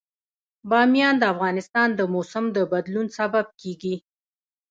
[0.69, 3.95] بامیان د افغانستان د موسم د بدلون سبب کېږي.